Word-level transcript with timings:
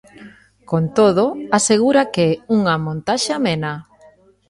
Con 0.69 0.83
todo, 0.97 1.25
asegura 1.59 2.01
que 2.13 2.23
é 2.31 2.33
unha 2.57 2.75
montaxe 2.85 3.29
"amena". 3.39 3.73